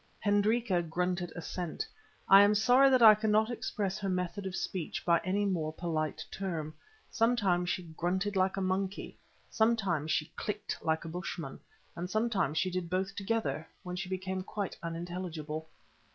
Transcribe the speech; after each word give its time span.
Hendrika 0.19 0.81
grunted 0.81 1.31
assent. 1.35 1.87
I 2.27 2.41
am 2.41 2.55
sorry 2.55 2.89
that 2.89 3.03
I 3.03 3.13
cannot 3.13 3.51
express 3.51 3.99
her 3.99 4.09
method 4.09 4.47
of 4.47 4.55
speech 4.55 5.05
by 5.05 5.21
any 5.23 5.45
more 5.45 5.71
polite 5.71 6.25
term. 6.31 6.73
Sometimes 7.11 7.69
she 7.69 7.83
grunted 7.83 8.35
like 8.35 8.57
a 8.57 8.61
monkey, 8.61 9.15
sometimes 9.51 10.09
she 10.09 10.33
clicked 10.35 10.79
like 10.83 11.05
a 11.05 11.07
Bushman, 11.07 11.59
and 11.95 12.09
sometimes 12.09 12.57
she 12.57 12.71
did 12.71 12.89
both 12.89 13.15
together, 13.15 13.67
when 13.83 13.95
she 13.95 14.09
became 14.09 14.41
quite 14.41 14.75
unintelligible. 14.81 15.69